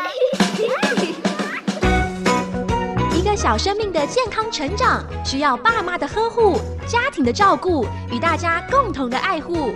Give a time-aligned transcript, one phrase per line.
[3.14, 9.74] 一个小生命的健康成长，需要爸妈的呵护、家庭的照顾与大家共同的爱护。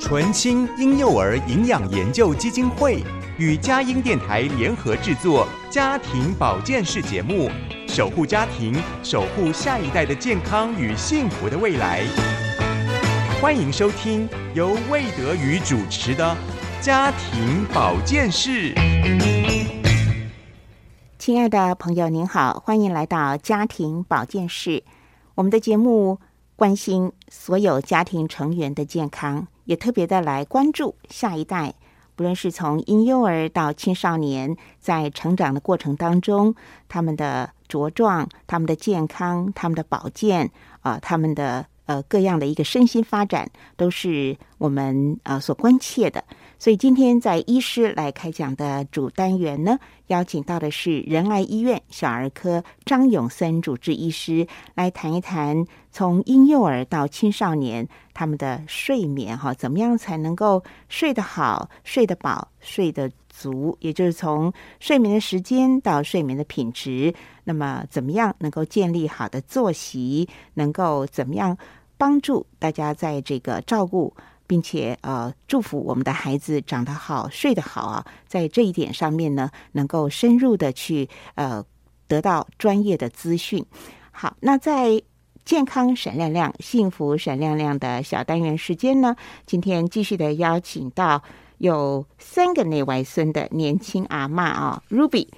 [0.00, 3.02] 纯青婴幼儿营养研究基金会
[3.36, 7.50] 与佳音电台联合制作家庭保健室节目，
[7.88, 12.02] 守护家庭，守护下一代的健康与幸福的未来。
[13.40, 16.36] 欢迎收听由魏德宇主持的
[16.80, 18.74] 家庭保健室。
[21.18, 24.82] 亲爱的朋友，您好，欢迎来到家庭保健室。
[25.34, 26.18] 我们的节目
[26.56, 31.74] 关心所有家庭成员的健康，也特别的来关注下一代，
[32.16, 36.54] 不论是从婴幼儿到青少年，在成长的过程当中，
[36.88, 41.66] 他们的茁壮、他们的健康、他们的保健啊，他们的。
[41.88, 46.22] 呃，各样的一个身心发展都是我们呃所关切的。
[46.58, 63.76] 所以今天在医师来开讲的主单元呢，邀请到的是仁爱医院小儿科张永森主治医师来谈一谈，从婴幼儿到青少年他们的睡眠哈，怎么样才能够睡得好、睡得饱、睡得足？
[63.78, 70.28] 也就是从睡眠的时间到睡眠的品质，那么怎么样能够建立好的作息？
[70.54, 71.56] 能够怎么样？
[71.96, 74.14] 帮助大家在这个照顾，
[74.48, 81.64] 并且呃祝福我们的孩子长得好、睡得好啊，在这一点上面呢，能够深入的去呃
[82.08, 83.64] 得到专业的资讯。
[84.10, 85.00] 好，那在
[85.44, 89.14] 健康闪亮亮、幸福闪亮亮的小单元时间呢，
[89.46, 91.22] 今天继续的邀请到
[91.58, 95.28] 有三个内外孙的年轻阿妈啊，Ruby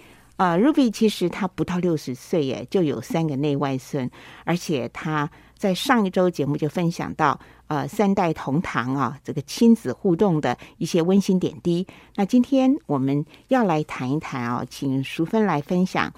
[0.41, 4.11] 啊，Ruby 其实她不到六十岁耶，就有三个内外孙，
[4.47, 5.31] 而且她。
[5.61, 11.87] 在上一周节目就分享到，呃，三代同堂啊，这个亲子互动的一些温馨点滴。
[12.15, 16.11] 那今天我们要来谈一谈啊，请淑芬来分享。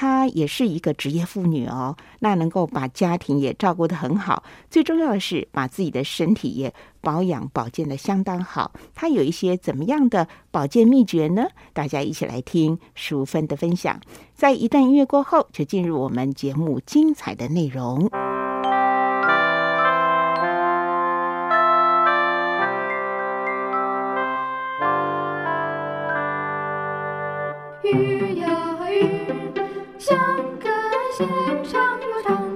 [0.00, 8.70] 她也是一个职业妇女哦，那能够把家庭也照顾得很好，最重要的是把自己的身体也保养保健的相当好。
[8.94, 11.48] 她有一些怎么样的保健秘诀呢？
[11.72, 14.00] 大家一起来听淑芬的分享。
[14.36, 18.08] 在一段音乐过后，就进入我们节目精彩的内容。
[30.08, 30.16] 像
[30.58, 30.70] 个
[31.14, 31.28] 线
[31.64, 32.47] 长又唱，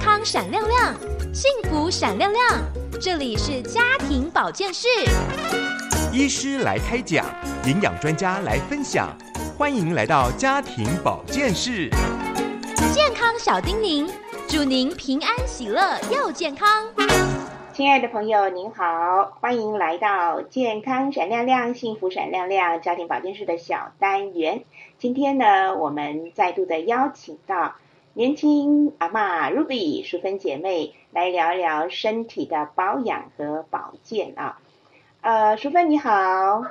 [0.00, 0.94] 康闪亮亮，
[1.30, 2.42] 幸福闪亮亮。
[2.98, 4.88] 这里是家庭保健室。
[6.10, 7.26] 医师来开讲，
[7.66, 9.14] 营养专家来分享，
[9.58, 11.90] 欢迎来到家庭保健室。
[12.94, 14.10] 健康小叮咛，
[14.48, 16.66] 祝您平安喜乐又健康。
[17.74, 24.64] 亲爱的朋友，您好，欢迎来到健康闪亮亮、幸福闪亮亮家庭保健室的小单元。
[24.98, 27.74] 今天呢，我们再度的邀请到
[28.20, 34.60] 年轻阿嬷 Ruby 淑芬姐妹来聊聊身体的保养和保健啊。
[35.22, 36.62] 呃，淑芬你好，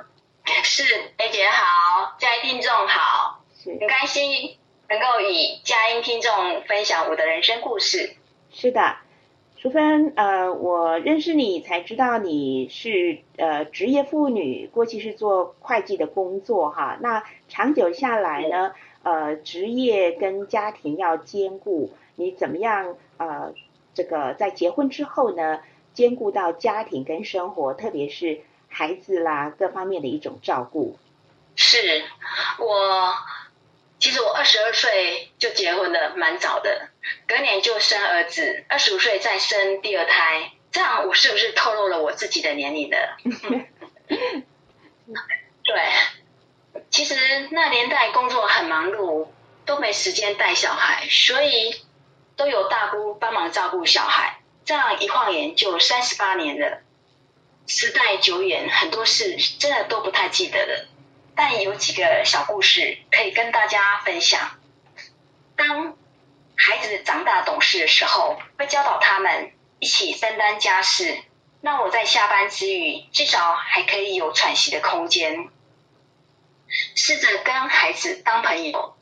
[0.62, 0.84] 是
[1.18, 4.58] 梅姐好，嘉音听众好，是很开心
[4.88, 8.14] 能够与嘉音听众分享我的人生故事。
[8.52, 8.98] 是的，
[9.56, 16.96] 淑芬，呃，我认识你才知道你是呃职业妇女，过去是做会计的工作哈。
[17.00, 23.54] 那长久下来呢，呃，职业跟家庭要兼顾，你怎么样呃
[23.94, 25.60] 这个在结婚之后呢，
[25.94, 30.98] 兼顾到家庭跟生活，特别是孩子啦各方面的一种照顾。
[31.56, 32.04] 是
[32.58, 33.14] 我，
[33.98, 36.88] 其实我二十二岁就结婚了，蛮早的，
[37.26, 42.96] 隔年就生儿子，二十五岁再生第二胎，这样我是不是透露了我自己的年龄呢？
[45.62, 45.74] 对，
[46.90, 49.28] 其实那年代工作很忙碌，
[49.64, 51.82] 都没时间带小孩，所以
[52.36, 54.40] 都有大姑帮忙照顾小孩。
[54.64, 56.82] 这样一晃眼就三十八年了，
[57.66, 60.88] 时代久远，很多事真的都不太记得了。
[61.36, 64.58] 但有几个小故事可以跟大家分享。
[65.56, 65.96] 当
[66.56, 71.18] 孩子长大懂事的时候，会教导他们一起分担家事，
[71.62, 75.48] 让我在下班之余，至少还可以有喘息的空间。
[76.94, 78.94] 试着跟孩子当朋友，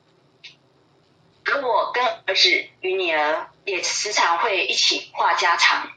[1.45, 5.91] 而我跟儿子与女儿也时常会一起话家常，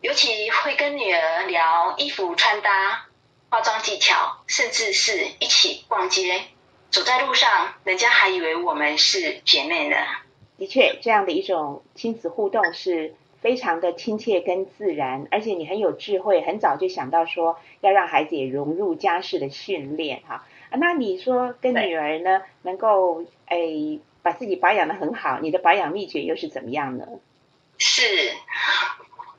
[0.00, 3.06] 尤其会跟女儿聊衣服穿搭、
[3.50, 6.42] 化妆技巧，甚至是一起逛街。
[6.90, 9.96] 走在路上，人家还以为我们是姐妹呢。
[10.56, 20.46] 的确，这样的一种亲子互动是非常的亲切跟自然，而且你很有智慧，很早就想到说要让孩子也融入家事的训练哈。
[20.70, 27.06] 啊，那你说跟女儿呢，能够诶把自己保养的很好，你的保养秘诀又是怎么样呢？
[27.78, 28.02] 是，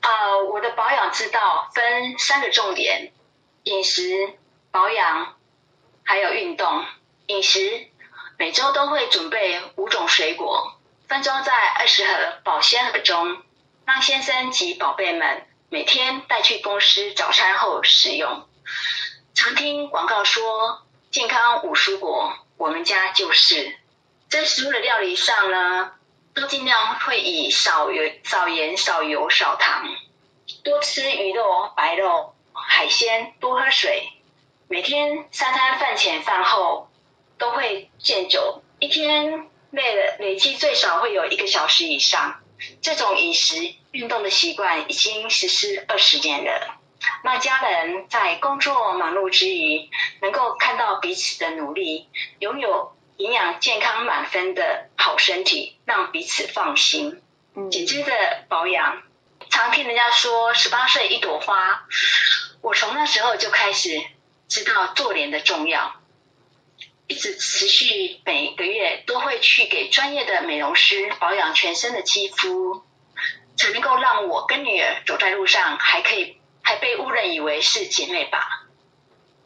[0.00, 3.12] 呃，我的保养之道分三个重点：
[3.64, 4.34] 饮食、
[4.70, 5.36] 保养，
[6.02, 6.84] 还有运动。
[7.26, 7.86] 饮食
[8.38, 13.36] 每周都会准备五种水果，分装在二十盒保鲜盒中，
[13.84, 18.48] 让先生及宝贝们每天带去公司早餐后食用。
[19.34, 23.76] 常听广告说健康五蔬果，我们家就是。
[24.28, 25.90] 在食物的料理上呢，
[26.34, 29.92] 都尽量会以少油、少盐、少油、少糖，
[30.62, 34.08] 多吃鱼肉、白肉、海鲜，多喝水。
[34.68, 36.88] 每天三餐饭前饭后
[37.38, 42.40] 都会健走，一天累了累积最少会有一个小时以上。
[42.80, 46.79] 这种饮食运动的习惯已经实施二十年了，
[47.22, 49.88] 让家人在工作忙碌之余，
[50.20, 52.08] 能够看到彼此的努力，
[52.38, 57.22] 拥有营养健康满分的好身体，让彼此放心。
[57.54, 58.12] 嗯，紧接着
[58.48, 59.02] 保养，
[59.48, 61.84] 常听人家说十八岁一朵花，
[62.62, 64.00] 我从那时候就开始
[64.48, 65.94] 知道做脸的重要，
[67.08, 72.84] 一直持续每个月都会去给专业的美容师保养全身的肌肤，
[73.56, 78.66] 才能够让我跟女儿走在路上还可以还被误认以为是姐妹吧。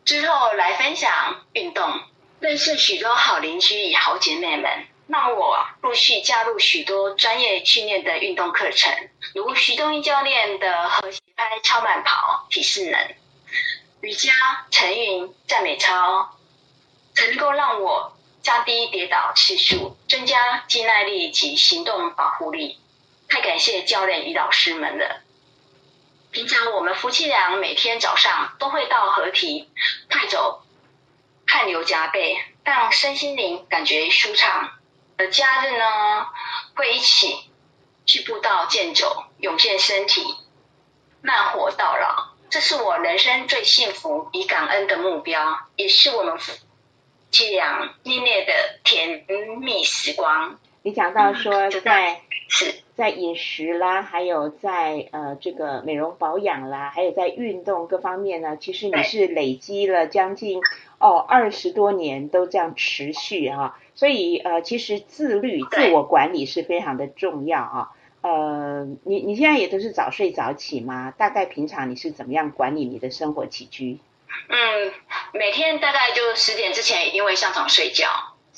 [0.05, 2.01] 之后来分享运动，
[2.41, 8.93] 认识许多好邻居与好姐妹们，让我陆续加入许多专业训练的运动课程，
[9.35, 13.15] 如徐东英教练的和谐拍超慢跑、体适能、
[14.03, 14.33] 瑜伽、
[14.71, 16.37] 晨运、赞美操，
[17.15, 22.79] 才能够让我降低跌倒次数，增加肌耐力及行动保护力。
[23.27, 25.24] 太感谢教练与老师们了。
[26.35, 29.71] 平常我们夫妻俩每天早上都会到河堤
[30.11, 30.65] 快走，
[31.47, 34.73] 汗流浃背，让身心灵感觉舒畅。
[35.17, 36.27] 而假日呢，
[36.75, 37.49] 会一起
[38.05, 40.25] 去步道健走，涌现身体，
[41.23, 42.35] 慢活到老。
[42.51, 46.53] 这是我人生最幸福与感恩的目标，也是我们夫
[47.31, 49.25] 妻俩念念的甜
[49.61, 50.59] 蜜时光。
[50.83, 60.61] 你讲到说就在是在饮食啦，还有在呃这个美容保养啦，还有在运动各方面呢，其实你是累积了将近
[60.99, 67.91] 哦二十多年都这样持续哈、所以呃其实自律、自我管理是非常的重要啊。
[68.23, 71.13] 呃，你你现在也都是早睡早起吗？
[71.17, 73.99] 大概平常你是怎么样管理你的生活起居？
[74.49, 74.93] 嗯，
[75.35, 78.09] 每天大概就十点之前一定会上床睡觉。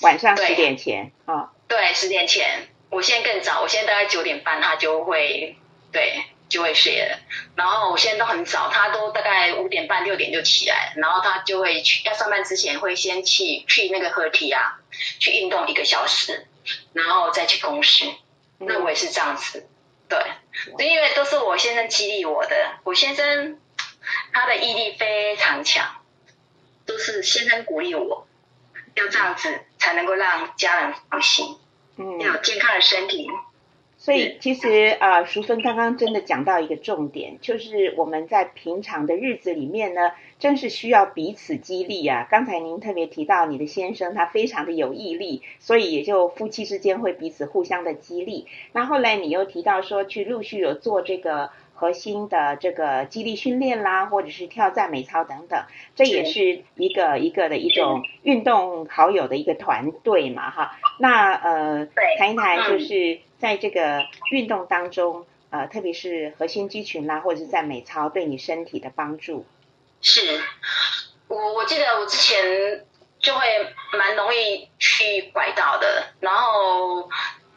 [0.02, 5.57] 晚上十点前啊、对，十点前，我现在更早，我现在大概九点半他就会
[5.93, 7.19] 对就会睡了。
[7.57, 14.78] 然后我现在都很早，他都大概五点半六点就起来，然后他就会去要上班之前会先去去那个合体啊，
[15.19, 16.47] 去运动一个小时，
[16.93, 18.07] 然后再去公司。
[18.59, 19.69] 那我也是这样子，
[20.09, 20.19] 对，
[20.78, 23.61] 因为都是我先生激励我的，我先生
[24.33, 26.02] 他的毅力非常强，
[26.87, 28.26] 都是先生鼓励我，
[28.95, 31.59] 要这样子才能够让家人放心，
[31.97, 33.26] 嗯要有健康的身体。
[33.99, 42.29] 所以其实啊，淑芬刚刚真的讲到一个重点，就是我们在平常的日子里面呢，真是需要彼此激励啊。
[42.31, 48.47] 刚才您特别提到你的先生他非常的有毅力，所以也就夫妻之间会彼此互相的激励。
[48.73, 55.62] 那后来你又提到说去陆续有做这个核心的这个肌力训练啦，或者是跳赞美操等等，
[55.95, 60.76] 这也是一个一个的一种运动好友的一个团队嘛，哈。
[60.99, 64.02] 那呃，对谈一谈就嗯是在这个
[64.33, 69.45] 运动当中，呃，特别是核心肌群啦，或者是赞美操对你身体的帮助。
[70.00, 70.40] 是
[71.28, 72.87] 我我记得我之前
[73.18, 73.45] 就会
[73.99, 77.09] 蛮容易去拐到的，然后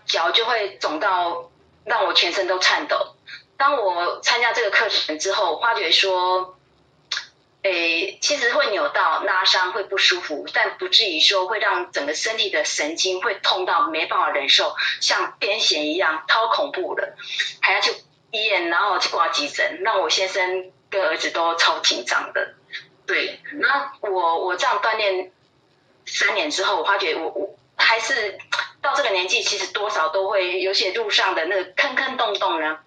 [0.06, 1.50] 脚就会肿到
[1.86, 3.16] 让我全身都颤抖。
[3.60, 6.58] 当我参加这个课程之后，发觉说，
[7.62, 17.18] 诶，其实会扭到、拉伤会不舒服，但不至于说会让整个身体的神经会痛到没办法忍受，像癫痫一样，超恐怖的，
[17.60, 17.94] 还要去
[18.32, 22.54] 医院，然后去挂急诊，让我先生跟儿子都超紧张的。
[23.06, 25.34] 对，那我我这样锻炼
[26.06, 28.38] 三年之后，我发觉我我还是
[28.82, 32.80] 到这个年纪，其实多少都会有些路上的那个坑坑洞洞呢，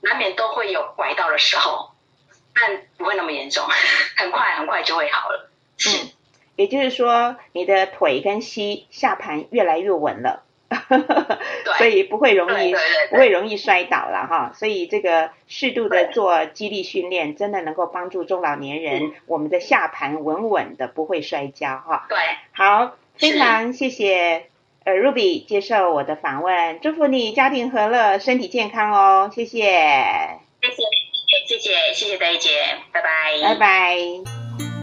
[0.00, 1.90] 难免都会有拐到的时候，
[2.54, 3.64] 但不会那么严重，
[4.16, 5.50] 很快很快就会好了。
[5.76, 6.10] 是，嗯
[6.56, 10.42] 也就是说，你的腿跟膝下盘越来越稳了，
[11.78, 12.74] 所以不会容易
[13.10, 14.52] 不会容易摔倒了哈。
[14.56, 22.06] 所以这个适度的做肌力训练，真的能够帮助中老年人嗯我们的下盘稳稳的，不会摔跤哈。
[22.08, 22.18] 对，
[22.50, 24.50] 好，非常谢谢
[24.88, 29.60] 呃 Ruby 接受我的访问，祝福你家庭和乐，身体健康哦，谢谢，
[30.62, 30.82] 谢谢
[31.46, 32.48] 谢谢谢谢戴姐，
[32.90, 33.08] 拜拜，
[33.42, 34.77] 拜拜。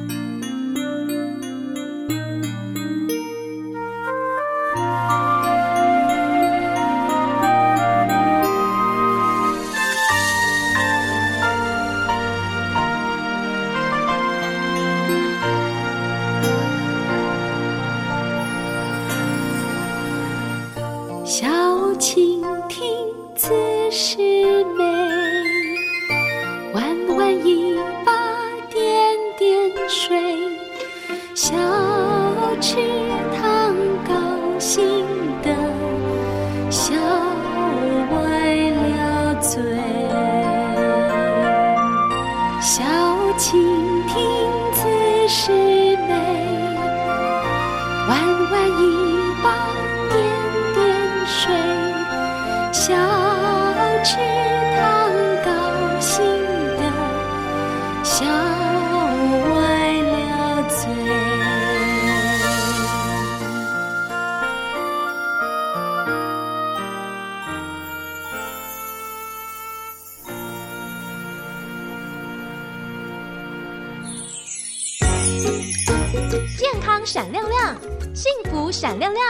[77.06, 77.76] 康闪亮亮，
[78.16, 79.24] 幸福闪亮亮。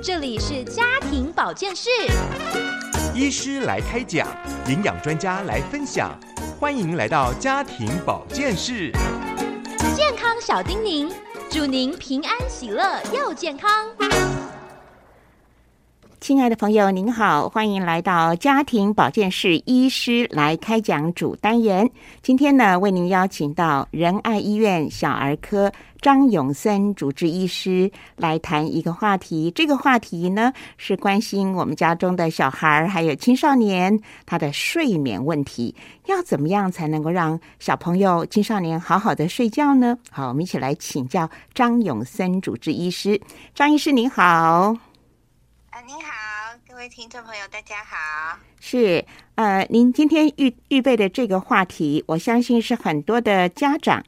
[0.00, 1.90] 这里是家庭保健室，
[3.12, 4.28] 医师来开讲，
[4.68, 6.16] 营养专家来分享，
[6.60, 8.92] 欢迎来到家庭保健室。
[9.96, 11.12] 健康小叮咛，
[11.50, 13.88] 祝您平安喜乐又健康。
[16.18, 21.88] 亲爱的朋友，您好，欢迎来到家庭保健室医师来开讲主单元。
[22.22, 25.70] 今天呢，为您邀请到仁爱医院小儿科
[26.00, 29.52] 张永森主治医师来谈一个话题。
[29.54, 35.74] 这个话题呢，是关心我们家中的小孩还有青少年他的睡眠问题，
[36.06, 39.96] 要怎么样才能够让小朋友、青少年好好的睡觉呢？
[40.10, 43.20] 好，我们一起来请教张永森主治医师。
[43.54, 44.85] 张医师您好。
[45.86, 48.36] 您好，各位听众朋友，大家好。
[48.58, 49.04] 是，
[49.36, 54.02] 呃，您今天预预备的这个话题，我相信是很多的家长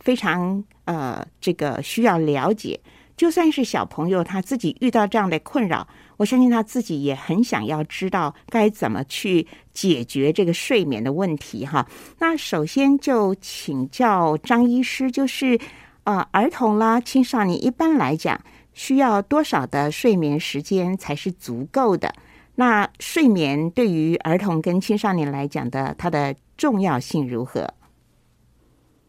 [0.00, 2.78] 非常呃这个需要了解。
[3.16, 11.88] 就算是小朋友他自己遇到这样的困扰，我相信他自己也很想要知道该怎么去解决这个睡眠的问题哈。
[12.18, 15.58] 那首先就请教张医师，就是
[16.04, 18.38] 呃儿童啦、青少年一般来讲。
[18.74, 22.14] 需要多少的睡眠时间才是足够的？
[22.54, 27.74] 那睡眠对于儿童跟青少年来讲的，它的重要性如何？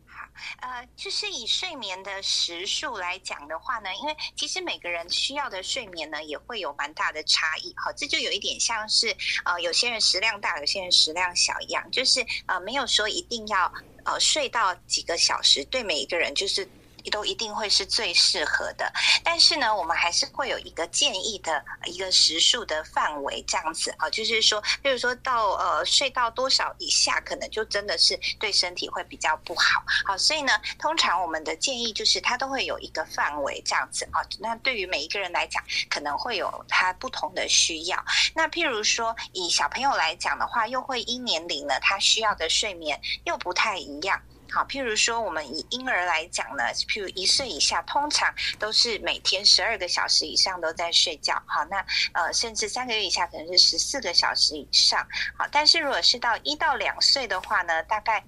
[0.05, 0.29] 好
[0.62, 13.72] 呃，就是以睡眠的时数来讲的话呢，因为其实每个人需要的睡眠呢也会有蛮大的差异，好，这就有一点像是呃有些人食量大，有些人食量小一样，就是呃没有说一定要
[14.05, 16.67] 呃睡到几个小时，对每一个人就是。
[17.10, 18.91] 都一定会是最适合的，
[19.24, 29.83] 但是呢，我们还是会有一个建议的一个时数的范围，这样子啊，就是说，比如说到呃睡到多少以下，可能就真的是对身体会比较不好。
[30.05, 34.22] 好，所以呢，通常我们的建议就是它都会有一个范围这样子啊。
[34.39, 38.03] 那对于每一个人来讲，可能会有他不同的需要。
[38.33, 44.22] 那譬如说，以小朋友来讲的话，又会因年龄呢，他需要的睡眠又不太一样。
[44.53, 51.33] 好，譬如说，我们以婴儿来讲呢，譬如一岁以下，通常都是每天十二个小时以上都在睡觉。
[51.48, 51.83] 好，那
[52.13, 55.00] 呃，甚至三个月以下可能是十四个小时以上。
[55.36, 58.24] 好，但是如果是到一到两岁的话呢，大概。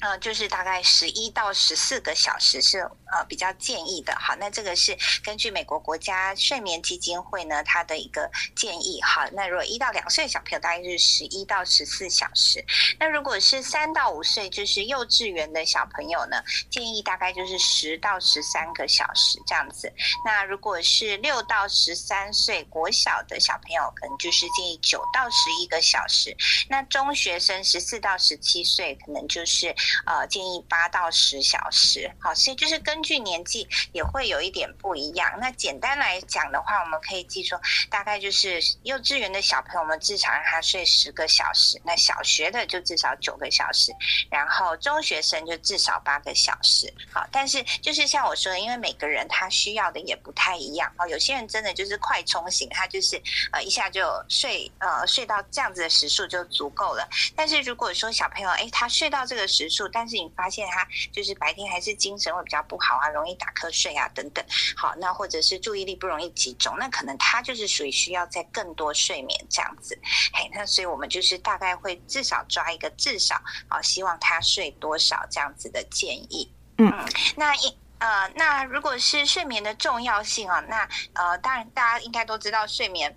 [0.00, 4.16] 呃，就是大概十一到十四个小时是呃比较建议的。
[4.18, 9.00] 好，那这个是根据美国国家睡眠基金会呢它的一个建议。
[9.02, 12.64] 好，那如果一到两岁小朋友大概是十一到十四小时，
[12.98, 19.92] 那如果是三到五岁就是幼稚园的小朋友呢，建议大概就是十到十三个小时这样子。
[20.24, 26.34] 那如果是六到十三岁国小的小朋友，可能就是建议九到十一个小时。
[26.68, 29.74] 那中学生十四到十七岁，可能就是
[30.06, 32.10] 呃建议八到十小时。
[32.20, 35.32] 好，所以就是根据年纪也会有一点不一样。
[35.40, 43.92] 那简单来讲的话，我们可以记说，大概就是幼稚园的小朋友，我们至少让他睡十个小时；那小学的就至少九个小时，
[44.30, 46.92] 然后中学生就至少八个小时。
[47.12, 50.92] 好，但是就是像我说的，因为每个人他需要的也不太一样。
[50.98, 53.20] 哦，有些人真的就是快冲型，他就是
[53.52, 57.08] 呃一下就睡呃睡到这样子的时数就足够了。
[57.34, 64.44] 但是如果说小朋友哎他睡到这个时数，但是你发现他就是白天还是精神会比较不好啊，容易打瞌睡啊等等。
[64.76, 69.98] 好，那或者是注意力不容易集中，那可能他就是属于需要在更多睡眠这样子。
[70.32, 76.52] 嘿，那所以我们就是大概会至少抓一个至少啊，希望他睡多少这样子的建议。
[76.78, 76.92] 嗯
[77.36, 77.76] 那一。
[78.00, 83.14] 呃，那如果是睡眠的重要性啊，那呃，当然大家应该都知道睡眠。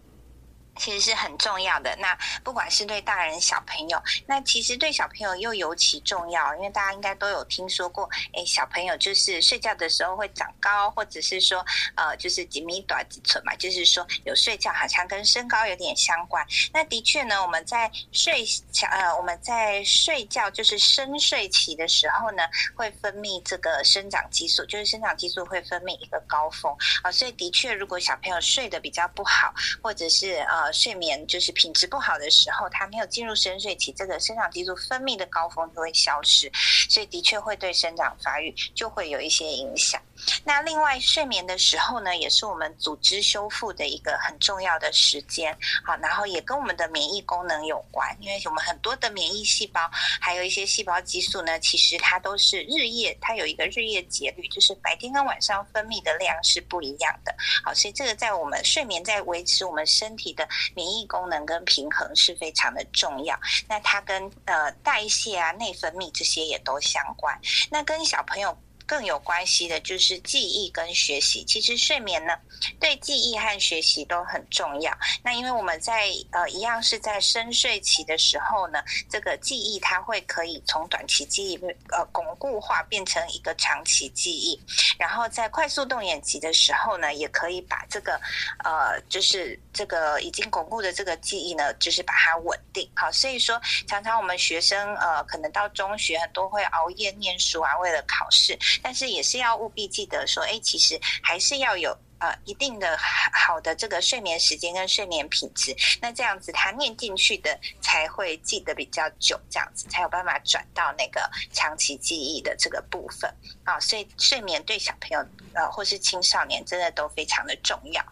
[0.77, 1.95] 其实是很重要的。
[1.97, 11.65] 那不管是对大人小朋友，那其实对小朋友又尤其重要，因为大家应该都有听说过，哎，小朋友就是睡觉的时候会长高，或者是说，
[11.95, 16.45] 呃，就是几米短几寸嘛，就是说有睡觉好像跟身高有点相关。
[16.71, 18.45] 那的确呢，我们在睡
[18.91, 22.43] 呃我们在睡觉就是深睡期的时候呢，
[22.75, 36.49] 会分泌这个生长激素，就是生长激素会分泌一个高峰啊、所以的确，如果小朋友睡得比较不好，或者是呃呃睡眠就是品质不好的时候，他没有进入深睡期，这个生长激素分泌的高峰就会消失，
[36.89, 40.01] 所以的确会对生长发育就会有一些影响。
[40.43, 57.35] 那另外睡眠的时候呢，也是我们组织修复的一个很重要的时间，好，然后也跟我们的免疫功能有关，因为我们很多的免疫细胞，还有一些细胞激素呢，其实它都是日夜，它有一个日夜节律，就是白天跟晚上分泌的量是不一样的。
[57.63, 63.39] 好，所以这个在我们睡眠在维持我们身体的免疫功能跟平衡是非常的重要。
[63.67, 67.37] 那它跟呃代谢啊、内分泌这些也都相关。
[67.69, 68.57] 那跟小朋友。
[68.85, 71.43] 更有关系的就是记忆跟学习。
[71.45, 72.33] 其实睡眠呢，
[72.79, 74.95] 对记忆和学习都很重要。
[75.23, 81.57] 那因为我们在呃一样是在深睡期的时候呢，这个记忆它会可以从短期记忆
[81.89, 84.59] 呃巩固化变成一个长期记忆，
[84.97, 88.19] 然后在快速动眼期的时候呢，也可以把这个
[88.63, 93.11] 呃就是这个已经巩固的这个记忆呢，就是把它稳定好。
[93.11, 98.57] 所以说，常常我们学生呃可能到中学很多会熬夜念书啊，为了考试。
[98.81, 113.33] 但是也是要务必记得说，哎，其实还是要有呃一定的好的这个睡眠时间跟睡眠品质，那这样子他念进去的才会记得比较久，这样子才有办法转到那个长期记忆的这个部分
[113.63, 113.79] 啊。
[113.79, 118.03] 所以睡眠对小朋友呃或是青少年真的都非常的重要。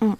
[0.00, 0.16] 嗯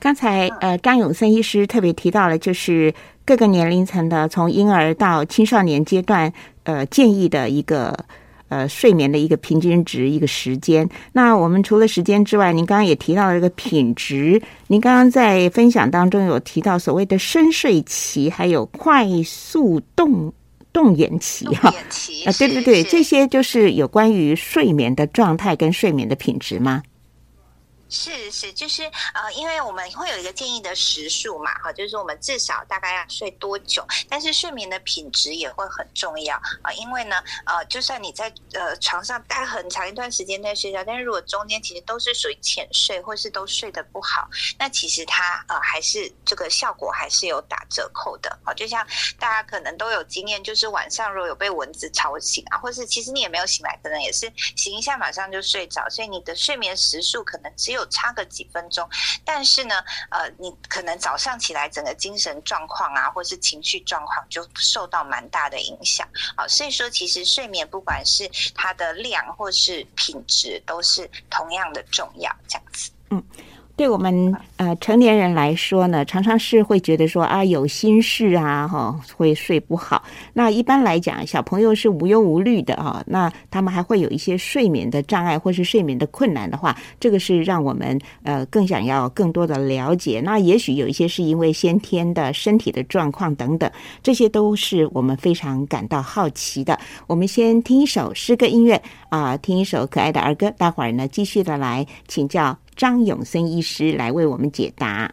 [0.00, 8.06] 刚才呃，张永森医师特别提到了，就是各个年龄层的，从婴儿到青少年阶段，呃，建议的一个
[8.48, 10.88] 呃睡眠的一个平均值一个时间。
[11.12, 14.40] 那我们除了时间之外，您刚刚也提到了这个品质。
[14.66, 20.32] 您刚刚在分享当中有提到所谓的深睡期，还有快速动
[20.72, 21.70] 动眼期哈。
[21.70, 26.82] 眼期啊，对对对，这些就是有关于睡眠的状态跟睡眠的品质吗？
[27.88, 28.82] 是是，就是
[29.14, 48.86] 呃，因为我们会有一个建议的时数嘛，哈，就是说我们至少大概要睡多久，但是睡眠的品质也会很重要啊、因为呢，呃，就算你在呃床上待很长一段时间在睡觉，但是如果中间其实都是属于浅睡，或是都睡得不好，那其实它呃还是这个效果还是有打折扣的，好，就像
[49.18, 58.88] 大家可能都有经验，就是晚上如果有被蚊子吵醒啊，或是其实你也没有醒来，可能也是醒一下马上就睡着，所以你的睡眠时数可能只有差个几分钟，
[59.24, 59.74] 但是呢，
[60.10, 66.08] 呃，你可能早上起来整个精神状况啊，或是情绪状况就受到蛮大的影响。
[66.36, 72.90] 好，所以说其实睡眠不管是它的量或是品质，都是同样的重要，这样子。
[73.10, 73.22] 嗯
[73.78, 80.02] 对我们呃成年人来说呢，常常是会觉得说啊有心事啊，哈，会睡不好。
[80.32, 90.20] 那一般来讲，小朋友是无忧无虑的哈，那他们还会有一些睡眠的障碍或是睡眠的困难的话，这个是让我们呃更想要更多的了解。
[90.24, 93.70] 那也许有一些是因为先天的身体的状况等等，
[94.02, 96.76] 这些都是我们非常感到好奇的。
[97.06, 105.12] 我们先听一首诗歌音乐啊、听一首可爱的儿歌，待会儿呢继续的来请教张永生医师来为我们解答。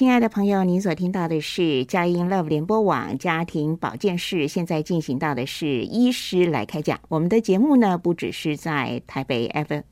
[0.00, 6.98] 亲爱的朋友，您所听到的是佳音 Love 联播网家庭保健室，现在进行到的是医师来开讲。
[7.08, 9.46] 我们的节目呢，不只是在台北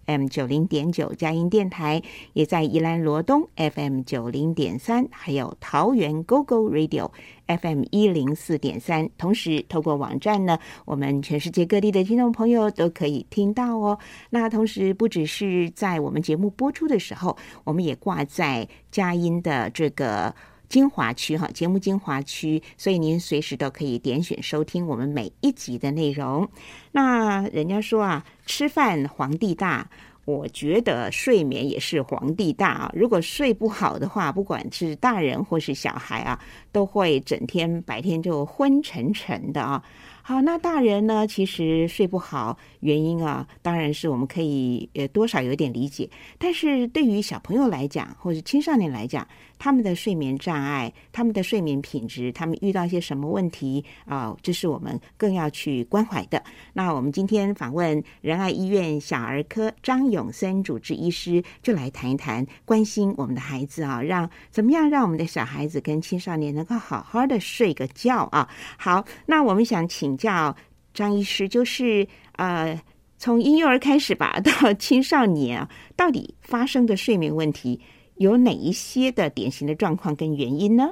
[0.07, 7.11] FM 九零点九佳音电台，也在宜兰罗东 FM 九零点三，还有桃园 GO GO Radio。
[7.49, 13.99] FM 一零四点三，同时透过网站呢，我们全世界各地的听众朋友都可以听到哦。
[14.31, 20.35] 那同时不只是在我们节目播出的时候，我们也挂在佳音的这个。
[20.69, 26.47] 精华区哈，节目精华区，所以您随时都可以点选收听我们每一集的内容。
[26.93, 29.89] 那人家说啊，吃饭皇帝大。
[30.29, 32.93] 我觉得睡眠也是皇帝大啊！
[32.95, 36.39] 如果睡不好的话，不管是大人或是小孩啊，
[36.71, 39.83] 都会整天白天就昏沉沉的啊。
[40.21, 46.11] 好，那大人呢，其实睡不好原因啊，当然是我们可以呃多少有点理解。
[46.37, 49.27] 但是对于小朋友来讲，或者青少年来讲，
[49.59, 54.37] 他们的睡眠障碍、他们的睡眠品质，他们遇到一些什么问题啊？
[54.43, 56.43] 这是我们更要去关怀的。
[56.73, 68.49] 那我们今天访问仁爱医院小儿科张永森主治医师，就来谈一谈关心我们的孩子啊，让怎么样让我们的小孩子跟青少年能够好好的睡个觉啊。
[68.79, 70.55] 好，那我们想请教
[70.95, 72.81] 张医师，就是呃。
[73.21, 77.81] 从婴幼儿开始吧，到青少年啊，到底发生的睡眠问题
[78.19, 80.91] 有哪一些的典型的状况跟原因呢？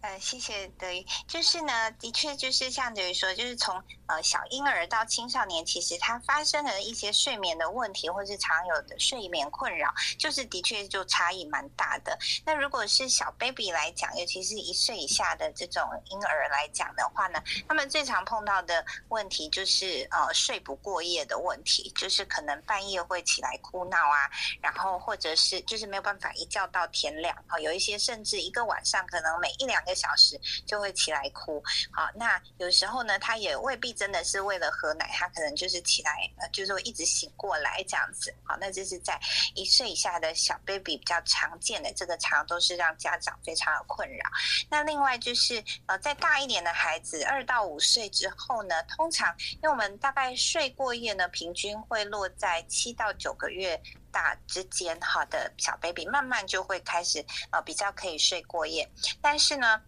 [0.00, 1.04] 呃，谢谢德瑜。
[1.26, 12.18] 就是呢，的确就是像德瑜说，就是从呃小婴儿到青少年，其实他发生了一些睡眠的问题，或是常有的睡眠困扰，就是的确就差异蛮大的。
[12.44, 31.62] 那如果是小 baby 来讲，尤其是一岁以下的这种婴儿来讲的话呢，他们最常碰到的问题就是呃睡不过夜的问题，就是可能半夜会起来哭闹啊，然后或者是就是没有办法一觉到天亮啊，有一些甚至一个晚上可能每一两个小时就会起来哭。
[31.92, 38.34] 好，那有时候呢，他也未必真的是为了喝奶，他可能就是起来呃，就是一直醒过来这样子。
[38.44, 39.18] 好，那这是在
[39.54, 44.24] 一岁以下的小 baby 比较常见的，这个常都是让家长非常的困扰。
[44.68, 53.80] 那另外就是呃，在大一点的孩子，二到五岁之后呢，通常因为我们大概睡过夜呢，平均会落在七到九个月
[54.12, 58.90] 大之间，哈的小 baby 慢慢就会开始呃比较可以睡过夜，
[59.20, 59.80] 但是呢。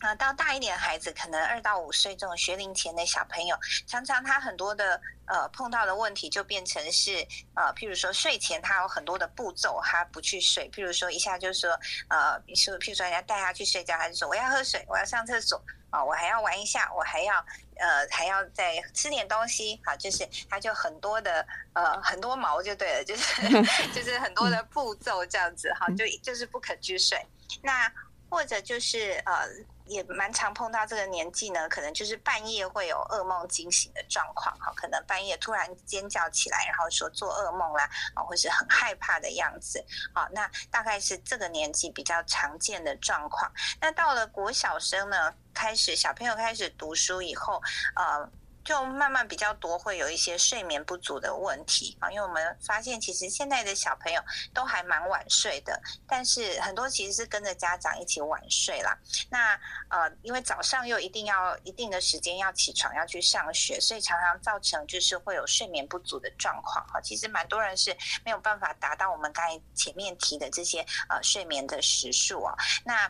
[0.00, 3.56] 啊、到大一点的孩子，可能二到五岁这种学龄前的小朋友，
[3.86, 11.70] 常常他很多的呃碰到的问题就变成是呃，譬如说睡前他有很多的步骤，他不去睡，譬如说一下就说
[12.10, 17.42] 呃，譬如譬如说人家带他去睡觉，他就说我要喝水，我要上厕所啊、我还要玩一下，我还要
[17.78, 23.42] 呃还要再吃点东西，好，就是它就很多的呃很多毛就对了，就是
[23.94, 27.18] 就是很多的步骤这样子，哈，就就是不肯去睡，
[27.62, 27.90] 那
[28.28, 29.48] 或者就是呃。
[29.86, 43.50] 也蛮常碰到这个年纪呢，可能就是半夜会有噩梦惊醒的状况，哈，可能半夜突然尖叫起来，然后说做噩梦啦，啊，或是很害怕的样子，好，那大概是这个年纪比较常见的状况。
[43.80, 47.62] 那到了国小生呢，开始小朋友开始读书以后，
[47.94, 48.28] 呃。
[48.66, 54.20] 就慢慢比较多会有一些睡眠不足的问题啊，因为我们发现其实现在的小朋友
[54.52, 58.98] 都还蛮晚睡的，但是很多其实是跟着家长一起晚睡啦。
[59.30, 59.54] 那
[59.88, 67.00] 呃，因为早上又一定要一定的时间要起床要去上学，所以常常造成就是会有睡眠不足的状况啊。
[67.00, 72.52] 其实蛮多人是没有办法达到我们刚才前面提的这些呃睡眠的时数啊。
[72.84, 73.08] 那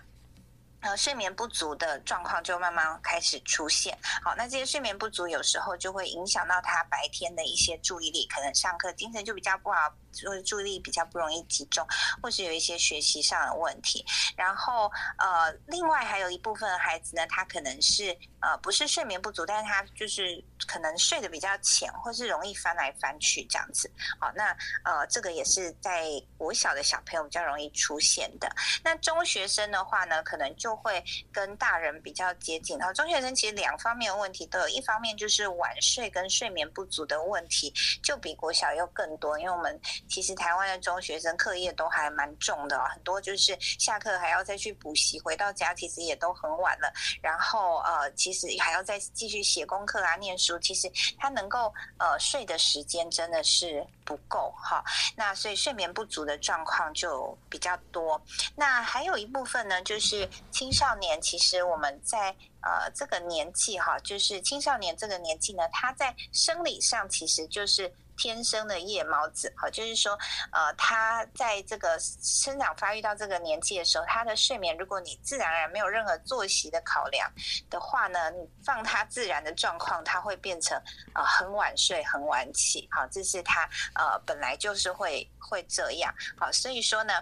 [0.81, 3.99] 呃，睡眠不足的状况就慢慢开始出现。
[4.23, 9.79] 好，那这些睡眠不足有时候就会影响到他白天的一些注意力，可能上课精神就比较不好，
[10.17, 11.87] 就是注意力比较不容易集中，
[12.23, 14.05] 或是有一些学习上的问题。
[14.37, 23.91] 然后呃，另外还有一部分孩子呢，他可能是呃不是睡眠不足，但是他就是可能睡得比较浅，或是容易翻来翻去这样子。
[24.19, 26.05] 好，那呃这个也是在
[26.37, 28.49] 国小的小朋友比较容易出现的。
[28.83, 31.03] 那中学生的话呢，可能就会
[31.33, 32.79] 跟大人比较接近。
[32.79, 39.39] 然后中学生其实两方面问题都有，一方面就是晚睡跟睡眠不足的问题，就比国小又更多。
[39.39, 46.93] 因为我们其实台湾的中学生课业都还蛮重的、很多就是下课还要再去补习，回到家其实也都很晚了。
[47.21, 54.85] 然后呃，其实还要再继续写功课啊、念书，其实他能够呃睡的时间真的是不够哈。
[55.17, 58.21] 那所以睡眠不足的状况就比较多。
[58.55, 61.21] 那还有一部分呢，就是青少年。
[61.21, 62.29] 其实我们在
[62.61, 70.19] 呃这个年纪哈，就是青少年这个年纪呢，他在生理上其实就是天生的夜猫子，好，就是说
[70.53, 77.31] 呃他在这个生长发育到这个年纪的时候，他的睡眠，如果你自然而然没有任何作息的考量
[77.71, 80.81] 的话呢，你放他自然的状况，他会变成
[81.15, 87.13] 呃很晚睡、很晚起，好，这是他呃本来就是会会这样，好，所以说呢。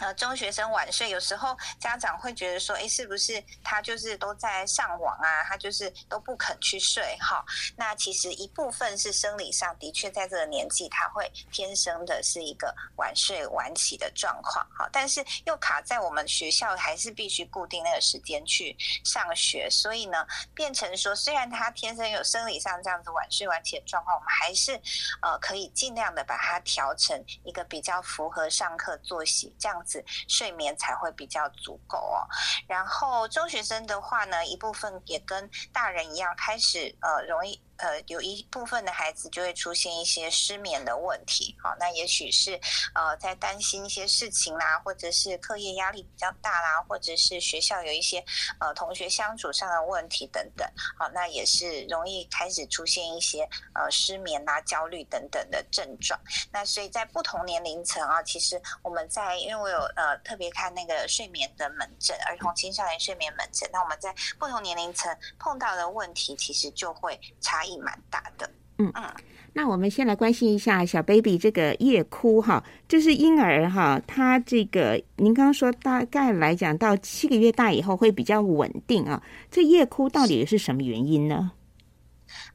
[0.00, 5.44] 呃，中学生晚睡，有时候家长会觉得说，哎，是不是他就是都在上网啊？
[5.44, 7.44] 他就是都不肯去睡哈？
[7.76, 14.88] 那其实一部分是生理上的确在这个年纪，他会天生的是一个晚睡晚起的状况哈。
[14.90, 24.72] 但是又卡在我们学校还是必须固定那个时间去上学，所以呢，变成说，虽然他天生有生理上这样子晚睡晚起的状况，我们还是
[25.20, 29.89] 呃可以尽量的把它调成一个比较符合上课作息这样子。
[30.28, 32.26] 睡眠才会比较足够哦。
[32.66, 37.60] 然后中学生的话呢，一部分也跟大人一样，开始呃容易。
[37.80, 42.58] 呃，有一部分的孩子就会出现一些失眠的问题，好，那也许是
[42.94, 48.24] 呃在担心一些事情啦，或者是课业压力比较大啦，或者是学校有一些
[48.58, 56.18] 呃同学相处上的问题等等，好，那也是容易开始出现一些呃失眠啊、焦虑等等的症状。
[56.52, 68.50] 那所以在不同年龄层啊，其实我们在因为我有呃特别看那个睡眠的门诊，儿童青少年睡眠门诊，那我们在不同年龄层碰到的问题，其实就会差异蛮大的。
[68.78, 69.14] 嗯嗯。
[69.52, 81.50] 那我们先来关心一下小 baby 这个夜哭哈，就是婴儿哈，他这个您刚刚说大概来讲到七个月大以后会比较稳定啊，这夜哭到底是什么原因呢？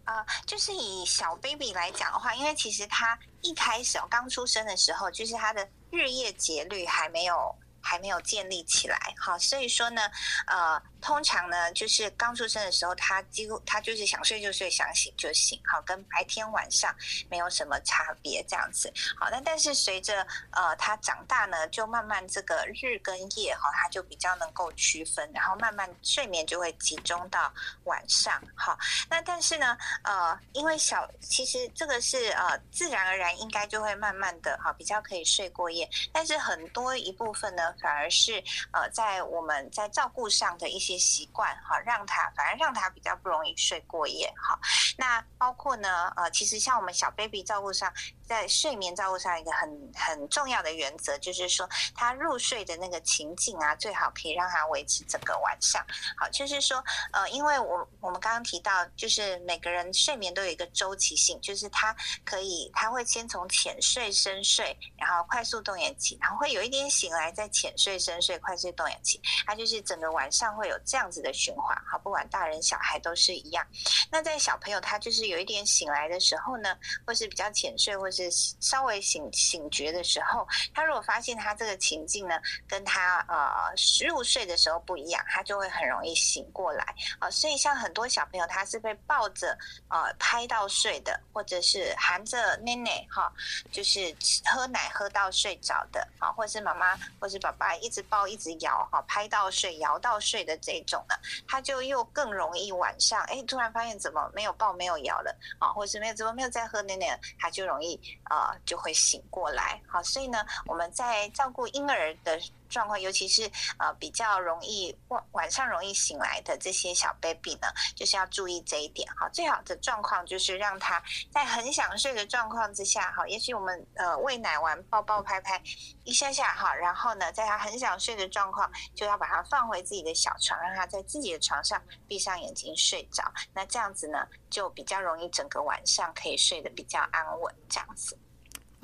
[0.05, 0.13] 呃，
[0.45, 7.53] 就是以小 baby 来讲的话，因为其实他一开始哦刚出生的时候，就是他的日夜节律还没有。
[7.85, 8.97] 还没有建立起来。
[9.17, 10.01] 好，所以说呢，
[10.47, 16.93] 呃，通常呢，就是刚出生的时候，他几乎他就是想睡就睡，想醒就醒，好，跟白天晚上
[17.29, 18.91] 没有什么差别这样子。
[19.15, 28.41] 好，那但是随着呃他长大呢，就慢慢这个日跟夜哈，他就比较能够区分，然后慢慢睡眠就会集中到晚上。
[28.55, 28.75] 好，
[29.09, 44.59] 那但是呢，呃，因为小其实这个是呃自然而然应该就会慢慢的哈比较可以睡过夜，但是很多一部分呢反而是呃在我们在照顾上的一些习惯哈，让他反而让他比较不容易睡过夜哈。
[44.97, 47.91] 那包括呢呃其实像我们小 baby 照顾上，
[48.27, 55.85] 在睡眠照顾上一个很很重要的原则就是说，他入睡的那个情境啊，最好可以让他维持整个晚上。
[56.17, 71.75] 好，就是说呃因为我我们刚刚提到，就是每个人睡眠都有一个周期性，就是他可以他会先从浅睡、深睡，然后快速动眼期，然后会有一点醒来，再浅睡、深睡、快速动眼期，它就是整个晚上会有这样子的循环。
[71.85, 73.65] 好，不管大人小孩都是一样。
[74.11, 83.73] 那在小朋友他就是有一点醒来的时候呢，或是比较浅睡，或是是稍微醒醒觉的时候，他如果发现他这个情境呢，跟他呃
[84.07, 86.95] 入睡的时候不一样，他就会很容易醒过来。
[87.19, 89.57] 啊、所以像很多小朋友他是被抱着
[89.89, 93.31] 呃拍到睡的，或者是含着奶奶哈，
[93.71, 94.15] 就是
[94.53, 101.15] 喝奶喝到睡着的啊，或是妈妈或是爸爸一直抱一直摇哈，拍到睡摇到睡的这种呢，
[101.47, 112.39] 他就又更容易晚上哎突然发现怎么没有抱没有摇了啊，或是没有怎么没有再喝奶奶，他就容易啊就会醒过来好，所以呢我们在照顾婴儿的。
[112.69, 119.29] 状况，尤其是呃比较容易晚晚上容易醒来的这些小 baby 呢，就是要注意这一点哈。
[119.29, 121.01] 最好的状况就是让他
[121.31, 125.61] 在很想睡的状况之下哈，也许我们呃喂奶完抱抱拍拍
[126.03, 133.23] 一下下哈，然后呢，在他很想睡的状况，就要把他放回自己的小床，让他在自己的床上闭上眼睛睡着。
[133.53, 138.17] 那这样子呢，就比较容易整个晚上可以睡得比较安稳，这样子。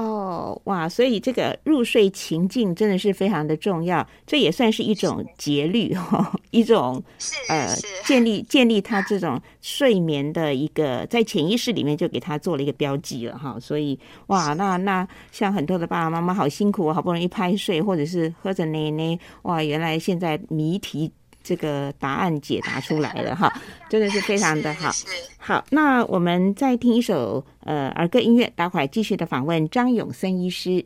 [0.02, 0.90] 哦，哇！
[0.90, 7.76] 所以这个入睡情境真的是非常的重要，这也算是一种节律哈、一种是呃。
[8.04, 13.58] 建立建立他这种睡眠的一个在潜意识里面就给他做了一个标记了哈。
[13.60, 21.12] 所以哇，那那像很多的爸爸妈妈好辛苦哦，好不容易拍睡或者是喝着奶奶，哇，原来现在谜题
[21.44, 23.52] 这个答案解答出来了哈，
[23.90, 24.92] 真的是非常的好。
[25.38, 30.86] 好，那我们再听一首呃儿歌音乐，待会儿继续的访问张永森医师。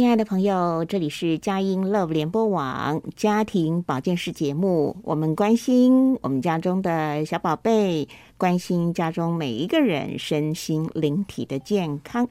[0.00, 8.08] 亲爱的朋友，这里是佳音 Love 联播网家庭保健室节目，我们关心我们家中的小宝贝，
[8.38, 12.26] 关心家中每一个人身心灵体的健康。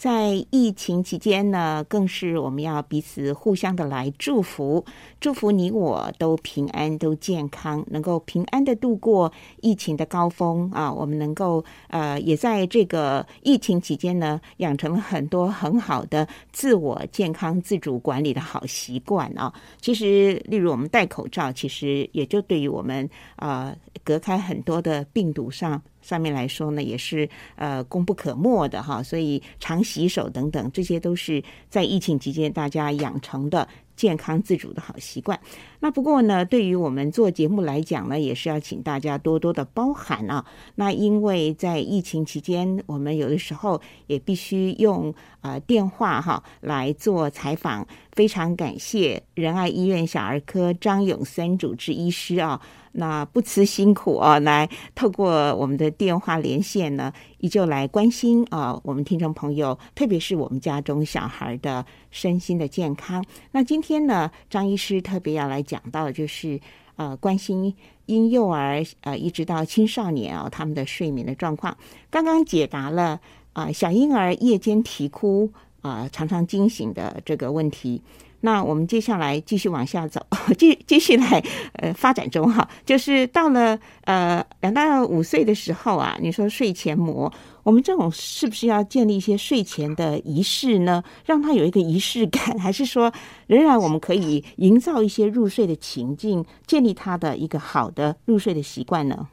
[0.00, 4.82] 在疫情期间呢，更是我们要彼此互相的来祝福，
[5.20, 9.30] 祝福你我都平安、都健康，能够平安的度过
[9.60, 10.90] 疫情的高峰啊！
[10.90, 19.52] 我们能够呃，也在这个疫情期间呢，养成了很多很好的自我健康自主管理的好习惯啊。
[19.82, 25.82] 其实，例如我们戴口罩，其实也就对于我们啊、隔开很多的病毒上。
[26.10, 35.38] 上面来说呢，也是呃功不可没的哈，所以常洗手等等，这些都是在疫情期间大家养成的健康自主的好习惯。
[35.78, 40.44] 那不过呢，对于我们做节目来讲呢，也是要请大家多多的包涵啊。
[40.74, 52.60] 那因为在疫情期间，我们有的时候也必须用呃电话哈来做采访，非常感谢仁爱医院小儿科张永森主治医师啊。
[52.92, 63.24] 那不辞辛苦啊，来透过我们的电话连线呢，依旧来关心啊我们听众朋友，特别是我们家中小孩的身心的健康。
[63.52, 66.60] 那今天呢，张医师特别要来讲到的就是
[66.96, 67.74] 呃关心
[68.06, 71.76] 婴幼儿呃一直到青少年啊他们的睡眠的状况。
[72.10, 73.20] 刚刚解答了
[73.52, 75.50] 啊、小婴儿夜间啼哭
[75.82, 78.02] 啊、常常惊醒的这个问题。
[78.42, 80.20] 那我们接下来继续往下走，
[80.56, 81.42] 继继续来
[81.74, 87.32] 呃发展中哈，就是到了呃两到五岁的时候啊，你说睡前膜，
[87.62, 91.02] 我们这种是不是要建立一些睡前的仪式呢？
[91.24, 93.12] 让他有一个仪式感， 还是说
[93.46, 99.28] 仍然我们可以营造一些入睡的情境，建立他的一个好的入睡的习惯呢？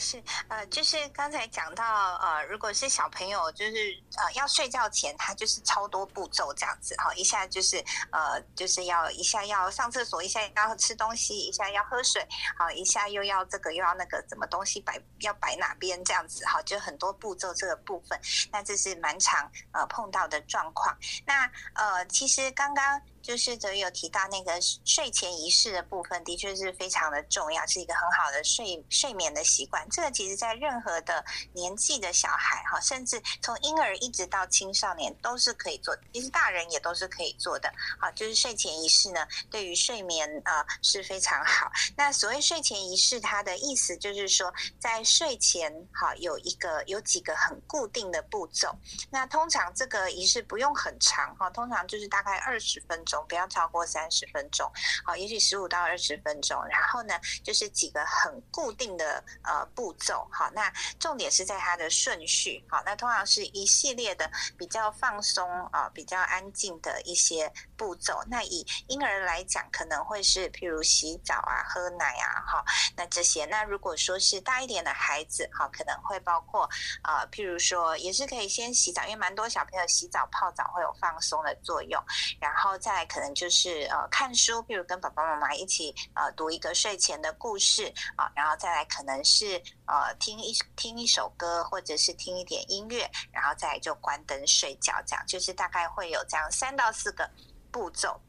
[0.00, 7.76] 是呃，就是刚才讲到呃，如果是小朋友，就是呃要睡觉前，他就是超多步骤这样子哈，一下就是
[8.10, 12.26] 呃就是要一下要上厕所，一下要吃东西，一下要喝水，
[12.58, 18.18] 好，一下又要这个又要那个，怎么东西摆要摆哪边这样子哈，就很多步骤这个部分，
[18.50, 20.96] 那这是蛮常呃碰到的状况。
[21.26, 21.44] 那
[21.74, 23.00] 呃，其实刚刚。
[23.22, 29.86] 就是则有提到那个睡前仪式的部分，的确是非常的重要，是一个很好的睡睡眠的习惯。
[29.90, 37.72] 这个其实在任何的年纪的小孩哈，甚至从婴儿一直到青少年都是可以做，其实大人也都是可以做的。
[37.98, 41.70] 好，就是睡前仪式呢，对于睡眠呃是非常好。
[41.96, 48.74] 那所谓睡前仪式，它的意思就是说，在睡前哈有一个有几个很固定的步骤。
[49.10, 54.70] 那通常这个仪式不用很长哈，通常就是大概二十分钟，不要超过三十分钟。
[55.04, 56.62] 好，也许十五到二十分钟。
[56.66, 60.28] 然后呢，就是几个很固定的呃步骤。
[60.30, 62.62] 好，那重点是在它的顺序。
[62.68, 67.50] 好，那通常是一系列的比较放松啊、比较安静的一些
[67.80, 68.22] 步骤。
[68.26, 72.62] 那以婴儿来讲，可能会是譬如洗澡啊、喝奶啊，哈，
[72.94, 73.46] 那这些。
[73.46, 76.68] 那如果说是大一点的孩子，哈，可能会包括
[77.04, 81.98] 呃，譬如说也是可以先洗澡，因为蛮多小朋友洗澡泡澡会有放松的作用。
[82.38, 89.56] 然后再来可能就是呃看书，譬如跟爸爸妈妈一起呃读一个睡前的故事啊，然后再来可能是
[89.86, 97.28] 呃听一听一首歌，或者是听一点音乐，然后再来就关灯睡觉，这样就是大概会有这样三到四个
[97.70, 98.20] 步骤。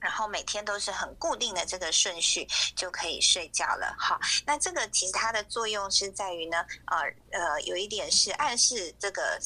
[0.00, 3.96] 然后每天都是很固定的这个顺序就可以睡觉了。
[3.98, 6.98] 好，那这个其实它的作用是在于呢，呃
[7.32, 9.40] 呃，有一点是暗示这个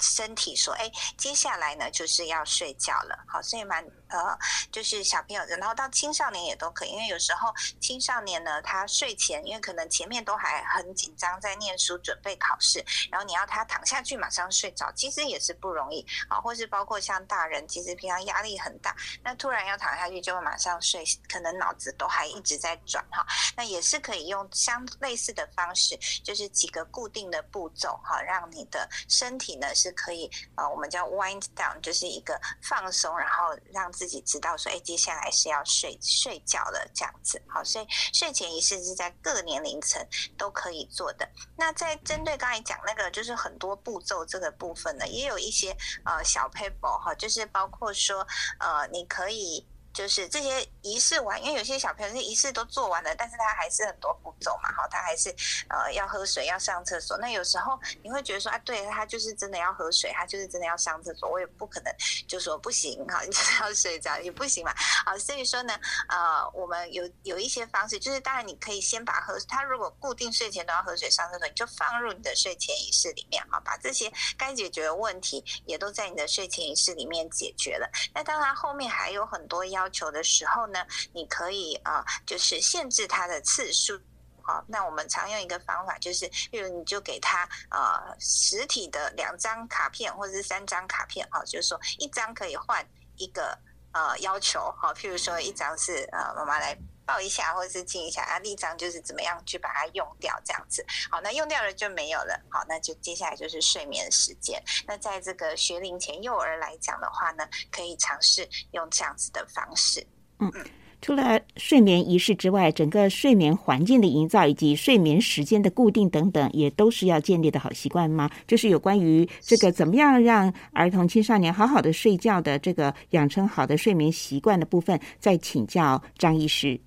[0.00, 3.16] 身体说，哎，接下来呢就是要睡觉了。
[3.28, 4.38] 好，所以蛮呃，
[4.70, 16.40] 就是小朋友，然后到青少年也都可以，因为有时候青少年呢，他睡前因为可能前面都还很紧张，在念书准备考试，然后你要他躺下去马上睡着，其实也是不容易啊。
[16.40, 23.24] 或是包括像大人，其实平常压力很大，那突然要躺下去就会马上睡，可能脑子都还一直在转哈。
[23.56, 37.38] 那也是可以用相类似的方式，就是几个固定的步骤哈，让你的身体呢是可以呃，我们叫 wind down，就是一个放松，然后让自己知道说，哎，接下来是要睡睡觉了这样子。
[37.46, 40.02] 好，所以睡前仪式是在各年龄层
[40.38, 41.28] 都可以做的。
[41.54, 45.76] 那在针对刚才讲那个就是很多步骤这个部分呢，也有一些
[46.06, 48.26] 呃小 paper 哈，就是包括说
[48.58, 49.66] 呃，你可以。
[49.92, 55.30] 就是这些仪式完，因为有些小朋友这些仪式都做完了，但是他还是很多步骤嘛，哈，他还是
[55.68, 57.18] 呃要喝水、要上厕所。
[57.18, 61.92] 那有时候你会觉得说，啊，对他就是真的要喝水，他就是真的要上厕所，我也不可能
[62.26, 64.72] 就说不行，哈，你 就是要睡觉也不行嘛，
[65.04, 65.78] 好，所以说呢，
[66.08, 77.90] 呃，我们有有一些方式，就是当然你可以先把喝，他如果固定睡前都要喝水、上厕所，你就放入你的睡前仪式里面，哈，把这些该解决的问题也都在你的睡前仪式里面解决了。
[78.14, 83.98] 那当然后面还有很多要要求的时候呢，你可以啊、就是限制它的次数。
[84.42, 92.84] 好，那我们常用一个方法，就是，比如你就给他啊实体的两张卡片或者是三张卡片，哦，就是说一张可以换
[93.16, 93.56] 一个
[93.92, 96.76] 呃要求，好，譬如说一张是呃妈妈来
[97.10, 104.62] 抱一下或者是亲一下，啊，另一张就是怎么样去把它用掉这样子，好，那用掉了就没有了，好，那就接下来就是睡眠时间。
[104.86, 110.06] 那在这个学龄前幼儿来讲的话呢，可以尝试用这样子的方式。
[110.38, 110.64] 嗯嗯
[111.02, 118.30] 除了睡眠仪式之外，整个睡眠环境的营造以及睡眠时间的固定等等，也都是要建立的好习惯吗？
[118.46, 126.78] 就是有关于这个怎么样让儿童青少年好好的睡觉的这个养成好的睡眠习惯的部分，再请教张医师。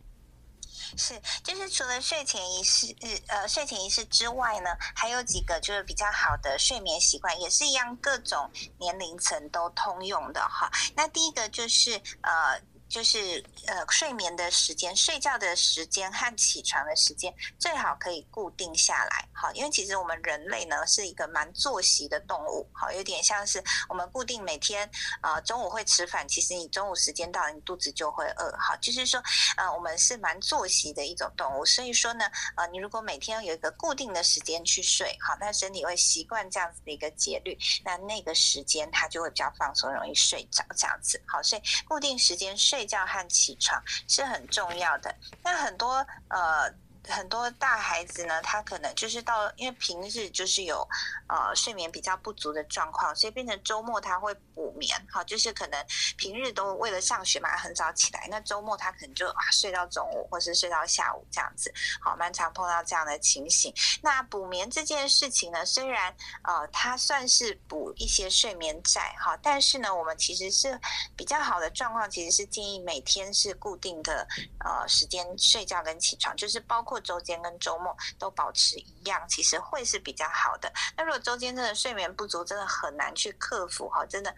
[0.97, 2.95] 是，就是除了睡前仪式，
[3.27, 10.71] 呃，睡前仪式之外呢，还有几个就是比较好的睡眠习惯，也是一样，各种年龄层都通用的哈。
[10.95, 12.61] 那第一个就是呃。
[12.93, 24.87] 就是呃，睡眠的时间、睡觉的时间和起床的时间最好可以固定下来，好，因为其实我们人类呢是一个蛮作息的动物，好，有点像是我们固定每天
[25.21, 29.19] 呃中午会吃饭，其实你中午时间到了，你肚子就会饿，好，就是说
[29.57, 32.25] 呃我们是蛮作息的一种动物，所以说呢
[32.57, 42.82] 呃你如果每天有一个固定的时间去睡，好，那身体会习惯这样子的一个节律，那那个时间它就会比较放松，容易睡着这样子，好，所以固定时间睡。
[42.83, 45.15] 睡觉和起床是很重要的。
[45.41, 46.82] 那很多呃。
[47.09, 50.87] 很多大孩子呢，他可能就是到，因为平日就是有
[51.27, 55.85] 呃睡眠比较不足的状况，所以变成周末他会补眠，好，就是可能
[56.17, 63.73] 平日都为了上学嘛，很早起来，那周末他可能就啊睡到中午，或是睡到下午这样子，好，蛮常碰到这样的情形。
[64.01, 70.79] 那补眠这件事情呢，虽然呃它算是补一些睡眠债哈，但是呢，我们其实是
[71.17, 74.25] 比较好的状况，其实是建议每天是固定的
[74.63, 76.92] 呃时间睡觉跟起床，就是包括。
[76.93, 80.71] 或周间跟周末都保持一样，其实会是比较好的。
[80.95, 84.33] 那如果周间真的睡眠不足，真的很难去克服哈，真的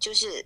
[0.00, 0.44] 就是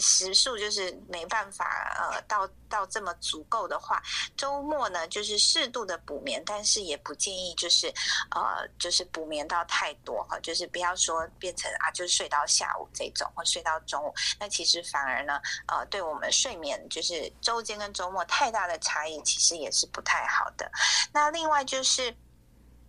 [0.00, 4.02] 时数就是没办法呃到到这么足够的话，
[4.36, 7.88] 周末呢就是适度的补眠，但是也不建议就是
[8.30, 20.70] 呃就是补眠到太多哈，就是不要说变成啊就睡到下午这种或睡到中午，那其实反而呢呃对我们睡眠就是周间跟周末太大的差异，其实也是不太好的。
[21.12, 22.14] 那另外就是，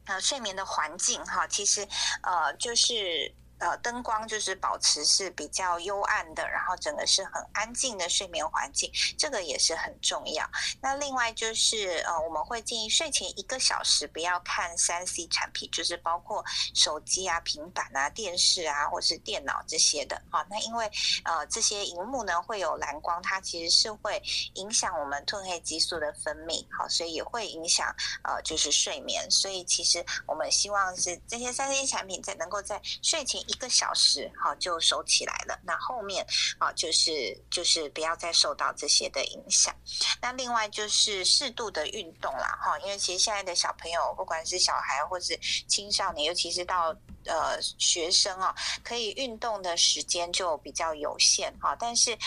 [0.06, 1.88] 呃，睡眠的环境哈，其实
[2.24, 3.34] 呃就是。
[3.60, 10.46] 呃，灯光就是保持是比较幽暗的，然后整个是很安静的睡眠环境，这个也是很重要。
[10.82, 16.44] 那另外就是呃，我们会建议睡前一个小时不要看三 C 产品，就是包括
[16.74, 20.46] 手机啊、平板啊、电视啊，或是电脑这些的啊。
[20.50, 20.92] 那因为
[21.24, 24.22] 呃这些荧幕呢会有蓝光，它其实是会
[24.56, 29.30] 影响我们褪黑激素的分泌，好，所以也会影响呃就是睡眠。
[29.32, 36.26] 所以其实我们希望是这些三 C 产品在能够在睡前一个小时好就收起来了，那后面
[36.60, 39.76] 啊就是就是不要再受到这些的影响。
[40.22, 45.38] 那另外就是适度的运动啦，哈，因为其实现在的小朋友，不管是小孩或是
[45.68, 52.18] 青少年，尤其是到呃学生啊，可以运动的时间就比较有限哈，但是。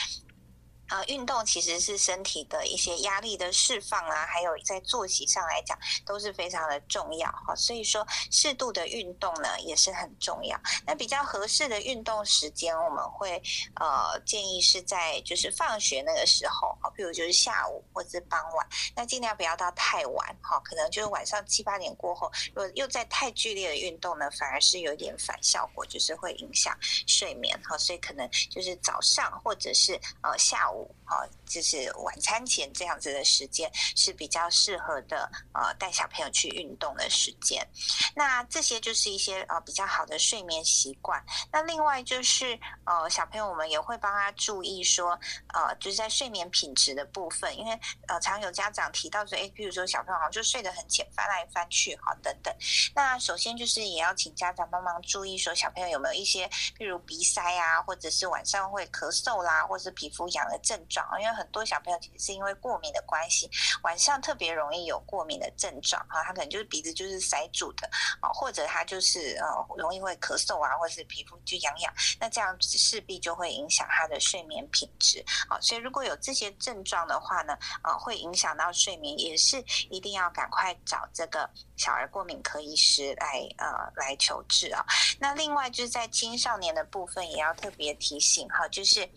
[0.89, 7.55] 呃，运动其实是身体的一些压力的释放啊，还有在作息上来讲都是非常的重要哈。
[7.55, 10.59] 所以说，适度的运动呢也是很重要。
[10.87, 13.43] 那比较合适的运动时间，我们会
[13.77, 18.67] 呃建议是在就是放学那个时候，好，譬如就是下午或者是傍晚，
[18.97, 20.59] 那尽量不要到太晚哈。
[20.61, 26.75] 可能就是晚上七八点过后，如果又在太剧烈的运动呢，反而是有点反效果，就是会影响
[27.07, 27.77] 睡眠哈。
[27.77, 30.78] 所以可能就是早上或者是呃下午。
[30.79, 37.67] now 哦，就是晚餐前这样子的时间是比较适合的，呃，带小朋友去运动的时间。
[38.15, 41.23] 那这些就是一些呃比较好的睡眠习惯。
[41.51, 45.19] 那另外就是呃，小朋友我们也会帮他注意说，
[45.55, 47.73] 呃，就是在睡眠品质的部分，因为
[48.07, 52.55] 呃，常有家长提到说，哎，比如说小朋友好像就睡得很浅，翻来翻去，好，等等。
[52.95, 56.47] 那首先就是也要请家长帮忙注意说，小朋友有没有一些，
[56.79, 60.59] 譬如鼻塞啊，或者是晚上会咳嗽啦，或是皮肤痒的。
[60.59, 63.51] 症状因为很多小朋友其实是因为过敏的关系，
[63.83, 67.89] 晚上特别容易有过敏的症状啊，他可能就是鼻子就是塞住的
[68.21, 75.59] 啊，或者他就是呃容易会咳嗽啊，或者是皮肤就痒痒，那这样势必就会影响他的睡眠品质啊。
[75.61, 84.85] 所以如果有这些症状的话呢，呃，会影响到睡眠，也是一定要赶快找这个小儿过敏科医师来呃来求治啊。
[85.19, 89.09] 那另外就是在青少年的部分，也要特别提醒哈，就是。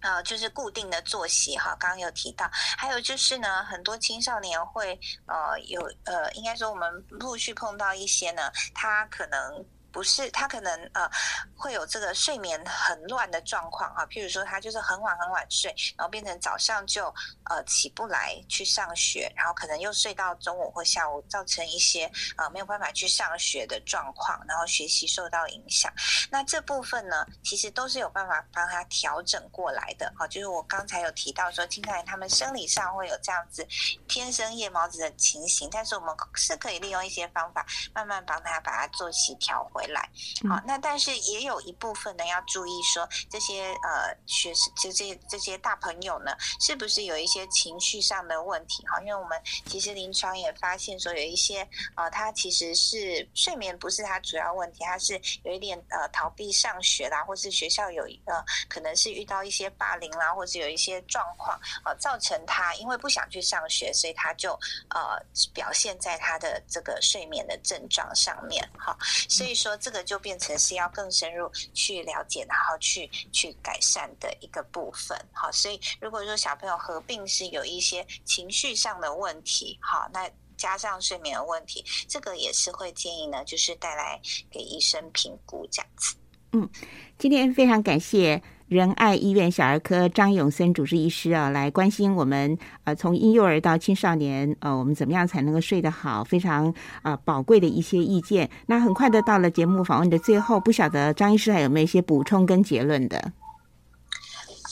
[0.00, 11.08] 呃，就是固定的作息哈，刚刚有提到，还有就是呢，很多青少年会呃有呃，应该说我们陆续碰到一些呢，他可能不是他可能呃
[11.56, 17.06] 会有这个睡眠很乱的状况啊，譬如说他就是很晚很晚睡，然后变成早上就
[17.44, 25.92] 呃起不来去上学，然后可能又睡到中午或下午，造成一些呃没有办法去上学的状况，然后学习受到影响。
[26.30, 30.12] 那这部分呢，其实都是有办法帮他调整过来的。
[30.16, 33.66] 啊，就是我刚才有提到说，青少年他们生理上会有这样子
[34.08, 40.08] 天生夜猫子的情形，但是我们是可以利用一些方法，慢慢帮他把他作息调回来。
[40.48, 48.86] 好，那但是也有一部分呢，要注意说这些呃学生，就这这些大朋友呢，是不是有一些情绪上的问题？
[48.86, 64.52] 哈，因为我们其实临床也发现说，有一些呃，他其实是睡眠不是他主要问题，他是有一点呃逃避上学啦，或是学校有一个可能是遇到一些霸凌啦，或是有一些状况呃，造成他因为不想去上学，所以他就
[64.90, 65.20] 呃
[65.52, 68.68] 表现在他的这个睡眠的症状上面。
[68.78, 68.96] 哈，
[69.28, 75.16] 所以说这个就变成是要更深入去了解，然后去去改善的一个部分。
[75.32, 86.16] 好，所以如果说小朋友合并是有一些情绪上的问题，好，那加上睡眠的问题，这个也是会建议呢，就是带来给医生评估这样子。
[86.52, 86.68] 嗯
[87.16, 98.48] 今天非常感谢仁爱医院小儿科张永森主治医师啊，来关心我们呃从婴幼儿到青少年呃我们怎么样才能够睡得好，非常呃宝贵的一些意见。
[98.66, 103.32] 那很快的到了节目访问的最后，不晓得张医师还有没有一些补充跟结论的？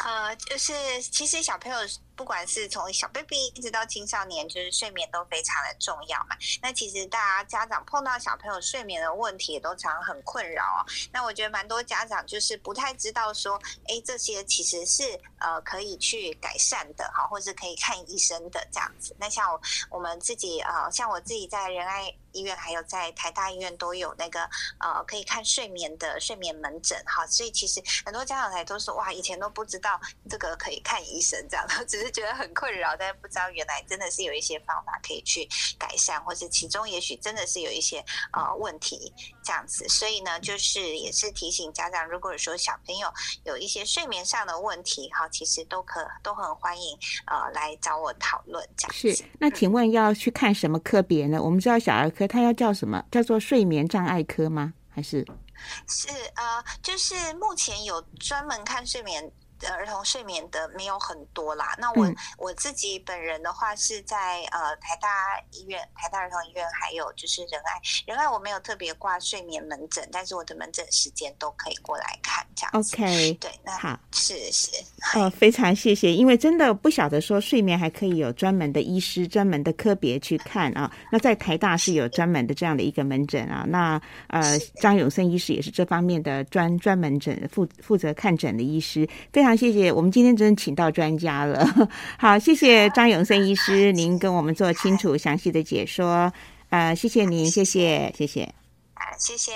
[0.04, 1.78] 呃，就是其实小朋友
[2.18, 6.36] 不管是从小 baby 一直到青少年，就是睡眠都非常的重要嘛。
[6.60, 10.82] 那其实大家家长碰到小朋友睡眠的问题，也都常常很困扰哦。
[11.12, 13.54] 那我觉得蛮多家长就是不太知道说，
[13.86, 15.04] 哎，这些其实是
[15.38, 19.14] 呃可以去改善的，哈，或是可以看医生的这样子。
[19.16, 19.60] 那像我
[19.90, 24.42] 我们自己呃，像我自己在仁爱医院，还有在台大医院都有那个
[24.80, 27.24] 呃可以看睡眠的睡眠门诊，哈。
[27.28, 35.48] 所以其实很多家长才都说，哇，以前都不知道这个可以看医生这样，只是觉得很困扰，但是不知道原来真的是有一些方法可以去
[35.78, 39.88] 改善，或是其中也许真的是有一些呃问题这样子。
[39.88, 43.12] 所以呢，就是也是提醒家长，如果说小朋友
[43.44, 49.14] 有一些睡眠上的问题，哈，其实都可都很欢迎呃来找我讨论这样子。
[49.14, 51.42] 是，那请问要去看什么科别呢？
[51.42, 53.04] 我们知道小儿科它要叫什么？
[53.10, 54.74] 叫做睡眠障碍科吗？
[54.88, 55.24] 还是
[55.88, 59.30] 是呃，就是目前有专门看睡眠。
[59.58, 65.08] 的儿童睡眠的没有很多啦，那我、嗯我自己本人的话是在呃台大
[65.52, 72.96] 医院、台大儿童医院，还有就是仁爱，仁爱我没有特别挂睡眠门诊，但是我的门诊时间都可以过来看这样子。
[72.96, 73.32] OK？
[73.34, 74.70] 对，那好，是是，
[75.14, 80.90] 哦，非常谢谢，因为真的不晓得说睡眠还可以有专门的医师、专门的科别去看啊。
[81.10, 83.64] 那在台大是有专门的这样的一个门诊啊。
[83.68, 89.08] 那呃，张永生医师也是这方面的专专门诊负负责看诊的医师。
[89.32, 91.66] 非常谢谢，我们今天真的请到专家了。
[92.18, 96.32] 好，谢谢张永生医师，您跟我们做清楚详细的解说。
[96.70, 98.42] 呃，谢谢您，谢谢，谢谢。
[98.94, 99.52] 啊，谢谢。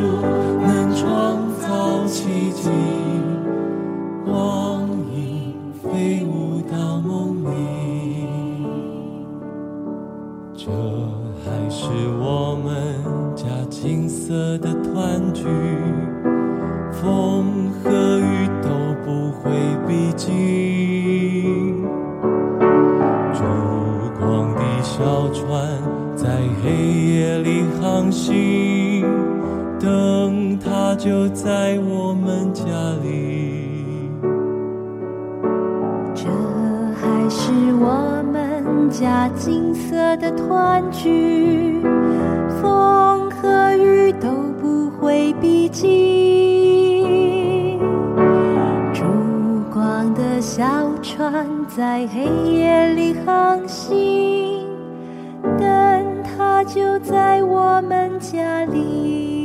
[0.00, 2.97] 能创造奇迹。
[30.98, 32.64] 就在我们家
[33.04, 34.10] 里，
[36.12, 36.24] 这
[37.00, 41.80] 还是我们家金色的团聚，
[42.60, 44.28] 风和雨都
[44.60, 45.86] 不会逼近。
[48.92, 49.04] 烛
[49.72, 50.64] 光的小
[51.00, 54.66] 船在黑夜里航行，
[55.42, 59.37] 灯塔就在我们家里。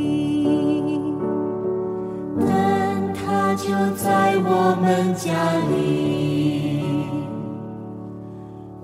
[3.66, 5.32] 就在我们家
[5.70, 6.84] 里，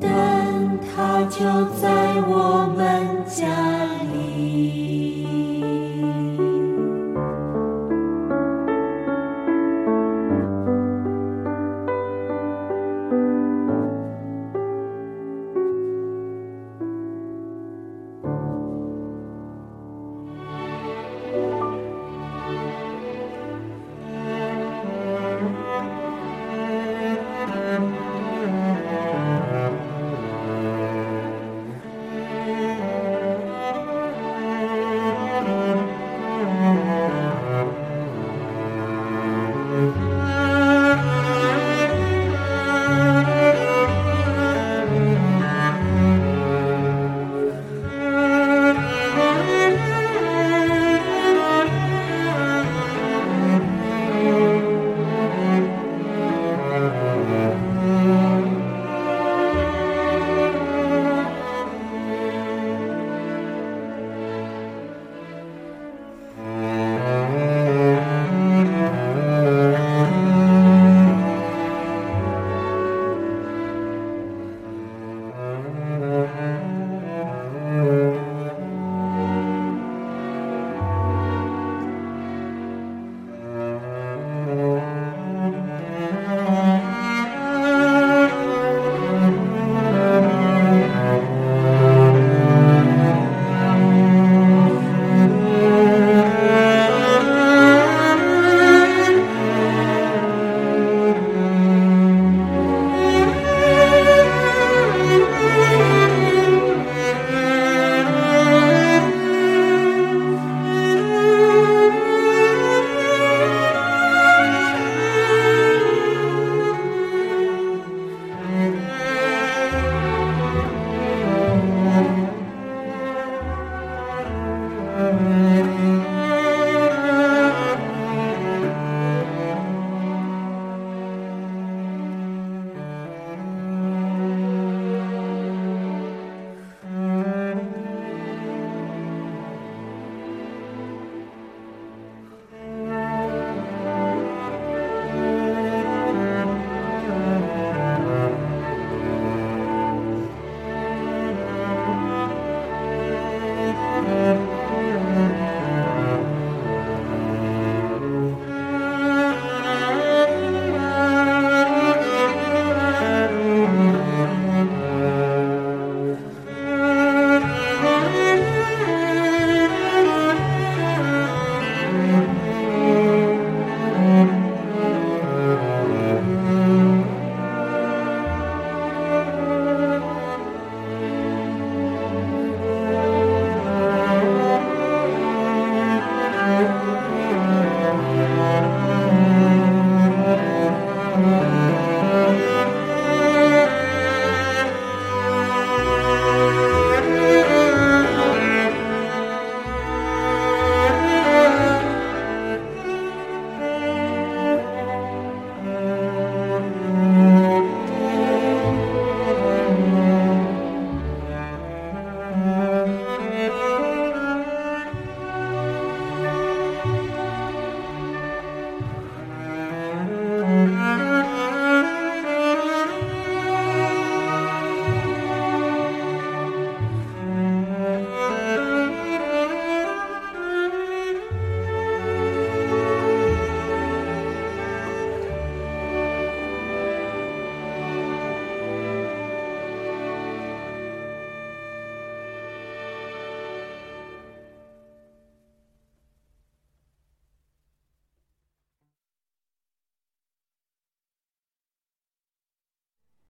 [0.00, 1.38] 灯它就
[1.78, 3.89] 在我们家。